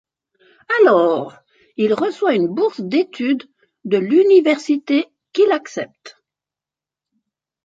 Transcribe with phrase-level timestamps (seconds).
[0.81, 1.35] Alors,
[1.77, 3.43] il reçoit une bourse d'étude
[3.85, 6.17] de l'université qu'il accepte.